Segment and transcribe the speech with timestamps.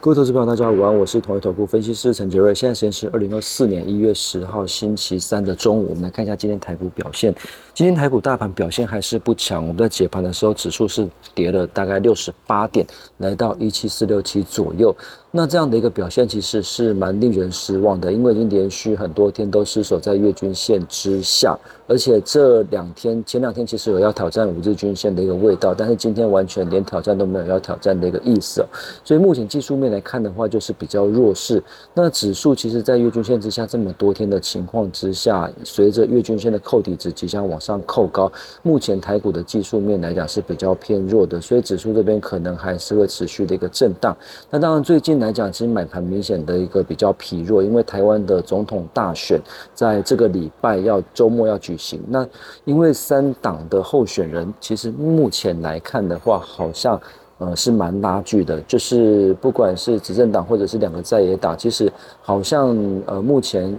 [0.00, 2.54] 各位投资朋友，大家午安，我是统一投顾分析师陈杰瑞。
[2.54, 7.34] 现在时间是二零二四年一月十号星期三的中午，我们来看一下今天台股表现。
[7.74, 14.96] 今天台股大盘表现还是不强，我们在解盘的时候，指数是跌了大概六十八点，来到一七四六七左右。
[15.30, 21.54] 那这样的一个表现其实是蛮令人失望的，因为已经连续很多天都失守在月均线之下，
[21.86, 28.64] 而且这两天前两天其实有要挑战五日均线的一个味道，但是今天完全连挑战都没有要挑战的一个意思，
[29.04, 31.62] 所以目前技术面来看的话，就是比较弱势。
[31.92, 44.16] 那指数其实在月均线之下这么多天的情况之下，随着月均线的扣底值即将往上扣高，目前台股的技术面来讲是比较偏弱的，所以指数这边可能还是会持续的一个震荡。
[44.48, 45.17] 那当然最近。
[45.18, 49.40] 来讲，其实买盘明显的一个比较疲弱，因为台湾的总统大选
[49.74, 52.00] 在这个礼拜要周末要举行。
[52.08, 52.26] 那
[52.64, 57.00] 因为三党的候选人，其实目前来看的话，好像
[57.38, 63.78] 呃是蛮拉锯的，就是不管是执政党或者是两个在野党，其实好像呃目前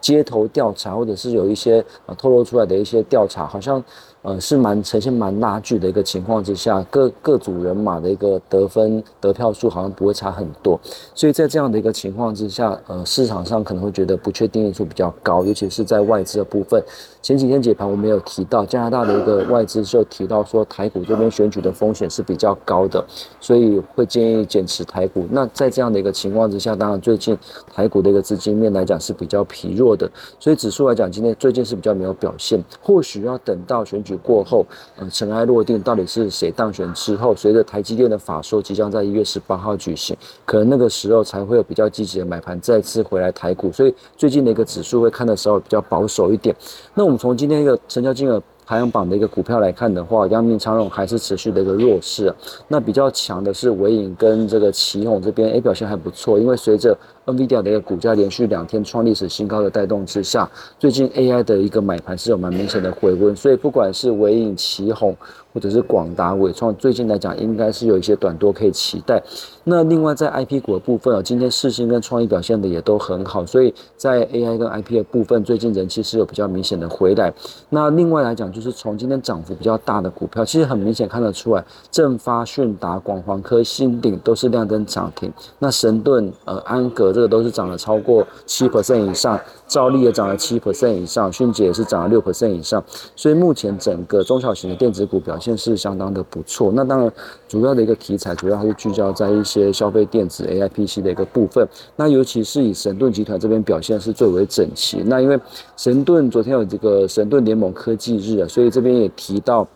[0.00, 3.82] 街头调查或者是有一些呃透露出来的一些调查，好像。
[4.22, 10.78] 呃，是蛮呈现蛮拉锯的一个情况之下，各各组人马的一个得分得票数好像不会差很多，
[11.14, 16.82] 所以在这样的一个情况之下，呃，市场上可能会觉得不确定因素比较高，尤其是在外资的部分。
[17.22, 23.04] 前几天解盘我们有提到，加拿大的一个外资就提到说，台股这边选举的风险是比较高的，
[23.40, 25.26] 所以会建议减持台股。
[25.30, 27.38] 那在这样的一个情况之下，当然最近
[27.72, 30.10] 台股的一个资金面来讲是比较疲弱的，
[30.40, 34.08] 所以指数来讲今天最近是比较没有表现，或许要等到选举。
[34.18, 34.66] 过后，
[34.96, 46.54] 呃，尘埃落定，到底是谁当选之后，随着台积电的法说即将在一月十八号举行，可能那个时候才会有比较积极的买盘再次回来台股，所以最近的一个指数会看的时候比较保守一点。
[46.94, 52.34] 那我们从今天一个成交金额排行榜的一个股票来看的话，阳明长荣还是持续的一个弱势，
[52.66, 56.96] 那比较强的是伟影跟这个奇宏这边，哎，表现还不错，因为随着
[57.28, 65.14] NVIDIA 的一个股价连续两天创历史新高的带动之下，最近 AI 的一个买盘是有蛮明显的回温，所以不管是伟影、奇宏
[65.52, 69.22] 或者是广达、伟创，最近来讲应该是有一些短多可以期待。
[69.64, 77.30] 那另外在 IP 股的部分啊，今天世星跟创意表现的也都很好，所以在 AI 跟 IP 的部分，最近人气是有比较明显的回来。
[77.68, 85.30] 那另外来讲，就是从今天涨幅比较大的股票，其实很明显看得出来，正发、迅达、广环科、新鼎都是亮灯涨停。
[85.58, 87.17] 那神盾、呃安格。
[87.18, 92.80] 这个都是涨了超过七 percent 以上，兆利也涨了七 percent 以上，迅捷也是涨了六 percent 以上，
[93.16, 96.70] 所以目前整个中小型的电子股表现是相当的不错。
[96.72, 97.12] 那当然，
[97.48, 101.68] 主要的一个题材主要还是聚焦在一些消费电子 A I P C 的一个部分。
[101.96, 105.02] 那尤其是以神盾集团这边表现是最为整齐。
[105.04, 105.36] 那因为
[105.76, 109.66] 神盾昨天有这个神盾联盟科技日啊，所以这边也提到。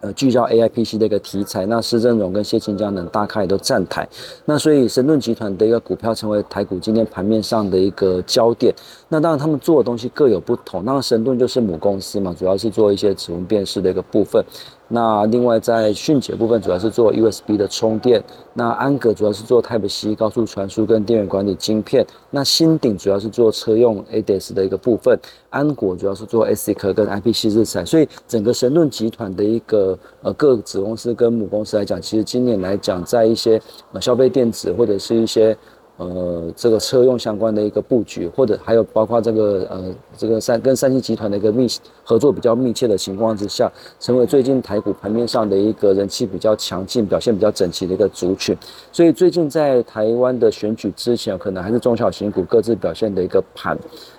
[0.00, 4.08] 呃，聚焦 A I P C 的一个题材，那施正荣跟谢清江等大咖也都站台，
[4.44, 8.72] 那所以神盾集团的一个股票成为台股今天盘面上的一个焦点。
[9.08, 14.44] 那当然他们做的东西各有不同，那神盾就是母公司嘛，主要是做一些指纹辨识的一个部分。
[14.88, 18.22] 那另外在迅捷部分主要是做 USB 的充电，
[18.54, 25.18] 那安格主要是做 Type C 高速传输跟电源管理晶片，那新鼎主要是做车用 ADAS 的一个部分，
[25.50, 33.60] 安国主要是做 ASIC 跟 IPC 日产，所以整个神盾集团的一个呃各子公司跟母公司来讲，其实今年来讲在一些
[33.92, 35.56] 呃消费电子或者是一些。
[35.98, 41.66] 呃，这个车用相关的一个布局，或者还有包括这个呃，这个三跟三星集团的一个密
[42.04, 48.56] 合作比较密切的情况之下，成为最近台股盘面上的一个人气比较强劲、表现比较整齐的一个族群。
[48.92, 53.76] 所以最近在台湾的选举之前，可能还是中小型股各自表现的一个盘。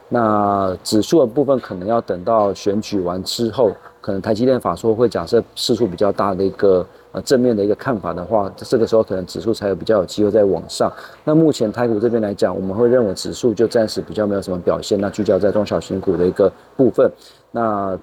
[0.10, 6.86] 那指数的部分可能要等到选举完之后，可能台积电法说会假设市数比较大的一个。
[7.12, 10.92] 呃，正面的一个看法的话，这个时候可能指数才有比较有机会再往上。
[11.24, 17.12] 那目前台股这边来讲，我们会认为指数就暂时比较没有什么表现，那聚焦在中小型股的一个部分。
[17.52, 17.98] 那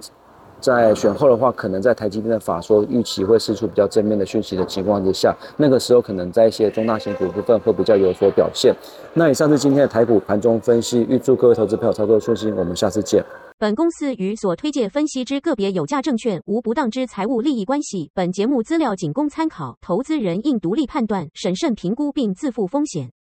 [0.61, 8.75] 在选后的话，可能在台积电的法说预期会释出比较正面的讯息的情况之下，那个时候可能在一些中大型股部分会比较有所表现。
[9.15, 13.25] 那以上是今天的台股盘中分析，预祝各位投资朋友操作顺心，我们下次见。
[13.59, 18.11] 本公司与所推介分析之个别有价证券无不当之财务利益关系。
[18.13, 23.16] 本节目资料仅供参考，投资人应独立判断、审慎评估并自负风险。